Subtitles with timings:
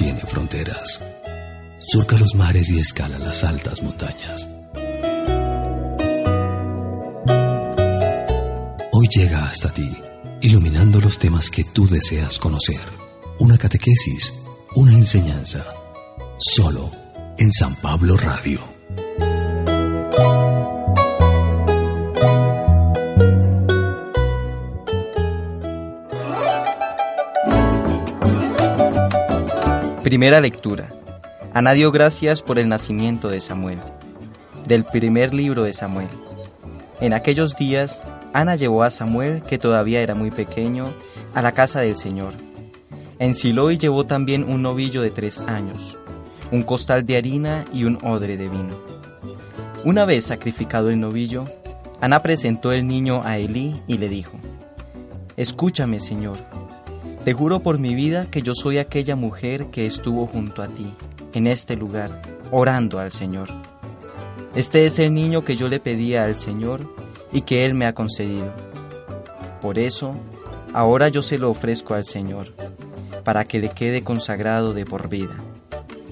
[0.00, 1.02] Tiene fronteras.
[1.78, 4.48] Surca los mares y escala las altas montañas.
[8.92, 9.94] Hoy llega hasta ti,
[10.40, 12.80] iluminando los temas que tú deseas conocer.
[13.40, 14.32] Una catequesis,
[14.74, 15.66] una enseñanza.
[16.38, 16.90] Solo
[17.36, 18.69] en San Pablo Radio.
[30.10, 30.88] Primera lectura.
[31.54, 33.78] Ana dio gracias por el nacimiento de Samuel.
[34.66, 36.08] Del primer libro de Samuel.
[37.00, 38.02] En aquellos días,
[38.32, 40.92] Ana llevó a Samuel, que todavía era muy pequeño,
[41.32, 42.32] a la casa del Señor.
[43.20, 45.96] En Siloé llevó también un novillo de tres años,
[46.50, 48.74] un costal de harina y un odre de vino.
[49.84, 51.44] Una vez sacrificado el novillo,
[52.00, 54.36] Ana presentó el niño a Elí y le dijo,
[55.36, 56.38] Escúchame, Señor,
[57.24, 60.92] te juro por mi vida que yo soy aquella mujer que estuvo junto a ti,
[61.34, 63.48] en este lugar, orando al Señor.
[64.54, 66.80] Este es el niño que yo le pedía al Señor
[67.32, 68.52] y que Él me ha concedido.
[69.60, 70.14] Por eso,
[70.72, 72.54] ahora yo se lo ofrezco al Señor,
[73.22, 75.36] para que le quede consagrado de por vida.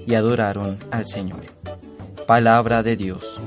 [0.07, 1.41] Y adoraron al Señor.
[2.27, 3.39] Palabra de Dios.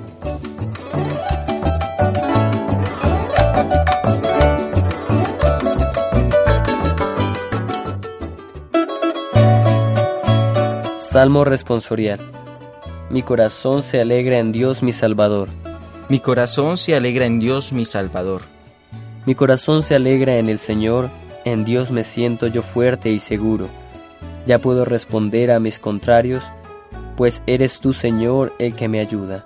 [11.11, 12.21] Salmo responsorial.
[13.09, 15.49] Mi corazón se alegra en Dios mi Salvador.
[16.07, 18.43] Mi corazón se alegra en Dios mi Salvador.
[19.25, 21.09] Mi corazón se alegra en el Señor,
[21.43, 23.67] en Dios me siento yo fuerte y seguro.
[24.45, 26.45] Ya puedo responder a mis contrarios,
[27.17, 29.45] pues eres tú, Señor, el que me ayuda.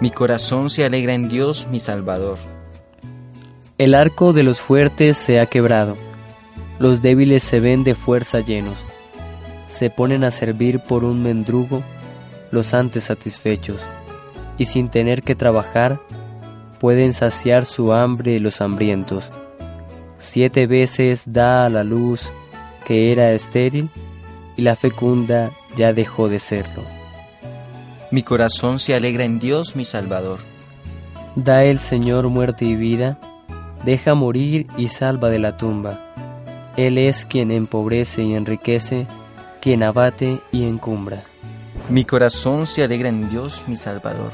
[0.00, 2.38] Mi corazón se alegra en Dios mi Salvador.
[3.76, 5.96] El arco de los fuertes se ha quebrado,
[6.78, 8.78] los débiles se ven de fuerza llenos
[9.72, 11.82] se ponen a servir por un mendrugo
[12.50, 13.80] los antes satisfechos,
[14.58, 15.98] y sin tener que trabajar,
[16.78, 19.30] pueden saciar su hambre los hambrientos.
[20.18, 22.30] Siete veces da a la luz
[22.84, 23.88] que era estéril,
[24.56, 26.82] y la fecunda ya dejó de serlo.
[28.10, 30.40] Mi corazón se alegra en Dios mi Salvador.
[31.34, 33.18] Da el Señor muerte y vida,
[33.86, 36.12] deja morir y salva de la tumba.
[36.76, 39.06] Él es quien empobrece y enriquece,
[39.62, 41.22] quien abate y encumbra.
[41.88, 44.32] Mi corazón se alegra en Dios mi Salvador.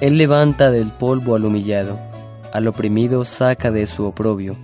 [0.00, 2.00] Él levanta del polvo al humillado,
[2.50, 4.56] al oprimido saca de su oprobio,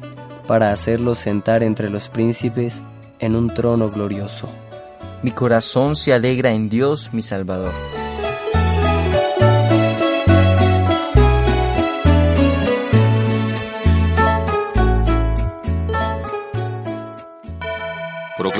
[0.47, 2.81] para hacerlo sentar entre los príncipes
[3.19, 4.49] en un trono glorioso.
[5.23, 8.00] Mi corazón se alegra en Dios mi Salvador.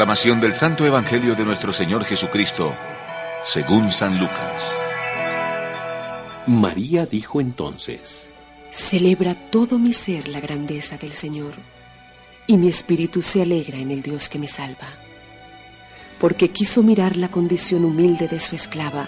[0.01, 2.75] Proclamación del Santo Evangelio de nuestro Señor Jesucristo,
[3.43, 4.79] según San Lucas.
[6.47, 8.27] María dijo entonces,
[8.73, 11.53] Celebra todo mi ser la grandeza del Señor,
[12.47, 14.89] y mi espíritu se alegra en el Dios que me salva,
[16.19, 19.07] porque quiso mirar la condición humilde de su esclava,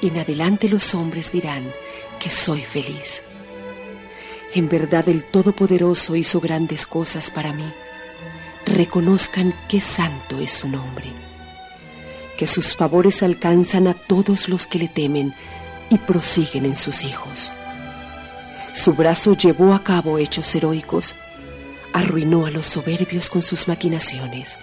[0.00, 1.72] y en adelante los hombres dirán
[2.20, 3.24] que soy feliz.
[4.54, 7.68] En verdad el Todopoderoso hizo grandes cosas para mí
[8.78, 11.12] reconozcan qué santo es su nombre,
[12.36, 15.34] que sus favores alcanzan a todos los que le temen
[15.90, 17.52] y prosiguen en sus hijos.
[18.74, 21.16] Su brazo llevó a cabo hechos heroicos,
[21.92, 24.56] arruinó a los soberbios con sus maquinaciones,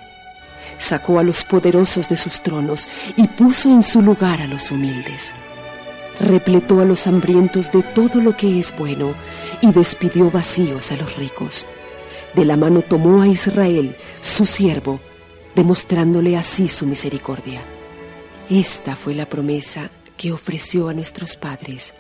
[0.77, 2.87] sacó a los poderosos de sus tronos
[3.17, 5.33] y puso en su lugar a los humildes.
[6.21, 9.13] Repletó a los hambrientos de todo lo que es bueno
[9.59, 11.65] y despidió vacíos a los ricos
[12.35, 14.99] de la mano tomó a Israel, su siervo,
[15.55, 17.61] demostrándole así su misericordia.
[18.49, 21.93] Esta fue la promesa que ofreció a nuestros padres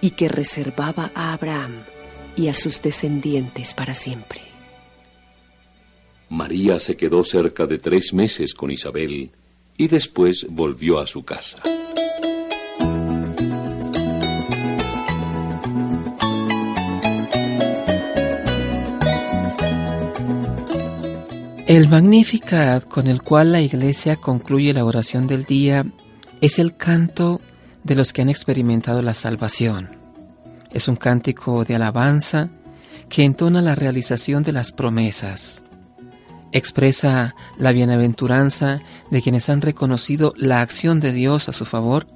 [0.00, 1.84] y que reservaba a Abraham
[2.36, 4.40] y a sus descendientes para siempre.
[6.28, 9.30] María se quedó cerca de tres meses con Isabel
[9.76, 11.62] y después volvió a su casa.
[21.74, 25.84] El Magnificat con el cual la iglesia concluye la oración del día
[26.40, 27.40] es el canto
[27.82, 29.88] de los que han experimentado la salvación.
[30.72, 32.48] Es un cántico de alabanza
[33.08, 35.64] que entona la realización de las promesas.
[36.52, 38.78] Expresa la bienaventuranza
[39.10, 42.06] de quienes han reconocido la acción de Dios a su favor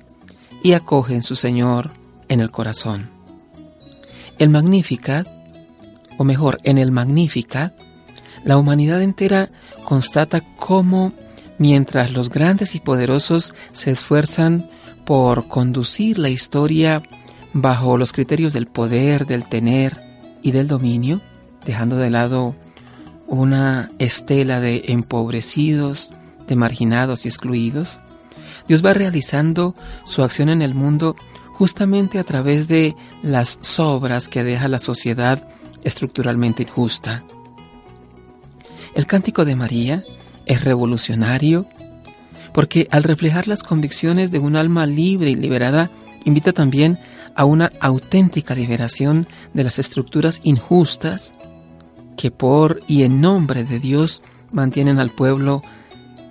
[0.62, 1.90] y acogen su Señor
[2.28, 3.10] en el corazón.
[4.38, 5.26] El Magnificat,
[6.16, 7.88] o mejor, en el Magnificat,
[8.44, 9.50] la humanidad entera
[9.85, 11.12] constata cómo,
[11.58, 14.69] mientras los grandes y poderosos se esfuerzan
[15.05, 17.02] por conducir la historia
[17.52, 20.00] bajo los criterios del poder, del tener
[20.43, 21.20] y del dominio,
[21.64, 22.55] dejando de lado
[23.26, 26.11] una estela de empobrecidos,
[26.46, 27.99] de marginados y excluidos,
[28.69, 29.75] Dios va realizando
[30.05, 31.17] su acción en el mundo
[31.55, 35.43] justamente a través de las sobras que deja la sociedad
[35.84, 37.25] estructuralmente injusta.
[38.94, 40.05] El cántico de María
[40.46, 41.67] es revolucionario
[42.52, 45.90] porque al reflejar las convicciones de un alma libre y liberada,
[46.25, 46.99] invita también
[47.35, 51.35] a una auténtica liberación de las estructuras injustas
[52.17, 55.62] que por y en nombre de Dios mantienen al pueblo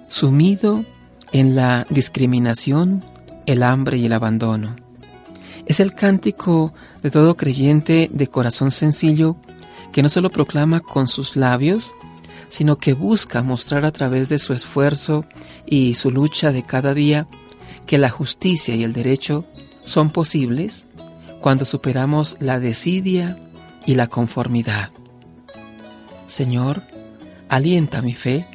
[0.10, 0.84] sumido
[1.32, 3.04] en la discriminación,
[3.46, 4.76] el hambre y el abandono.
[5.66, 9.38] Es el cántico de todo creyente de corazón sencillo
[9.94, 11.94] que no solo proclama con sus labios,
[12.50, 15.26] sino que busca mostrar a través de su esfuerzo
[15.66, 17.28] y su lucha de cada día
[17.86, 19.46] que la justicia y el derecho
[19.84, 20.88] son posibles
[21.42, 23.38] cuando superamos la desidia
[23.86, 24.90] y la conformidad.
[26.28, 26.84] Señor,
[27.48, 28.46] alienta mi fe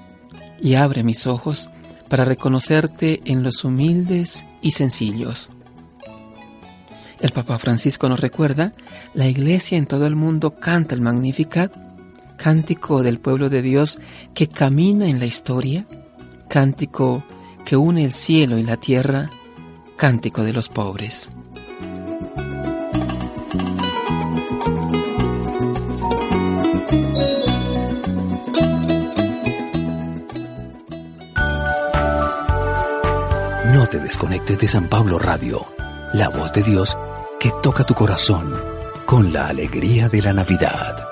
[0.61, 1.71] y abre mis ojos
[2.09, 5.51] para reconocerte en los humildes y sencillos.
[7.21, 8.73] El Papa Francisco nos recuerda,
[9.15, 11.73] la Iglesia en todo el mundo canta el Magnificat
[12.43, 14.01] cántico del pueblo de Dios
[14.35, 15.87] que camina en la historia,
[16.49, 17.23] cántico
[17.65, 19.31] que une el cielo y la tierra,
[19.97, 21.31] cántico de los pobres.
[33.73, 35.65] No te desconectes de San Pablo Radio,
[36.13, 36.99] la voz de Dios
[37.39, 38.53] que toca tu corazón
[39.07, 41.12] con la alegría de la Navidad.